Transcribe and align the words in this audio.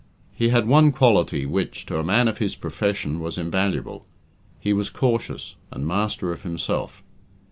He 0.33 0.49
had 0.49 0.67
one 0.67 0.91
quality 0.91 1.45
which, 1.45 1.85
to 1.85 1.99
a 1.99 2.03
man 2.03 2.27
of 2.27 2.39
his 2.39 2.55
profession, 2.55 3.19
was 3.19 3.37
invaluable 3.37 4.07
he 4.59 4.73
was 4.73 4.89
cautious, 4.89 5.53
and 5.69 5.85
master 5.85 6.31
of 6.31 6.41
himself. 6.41 7.03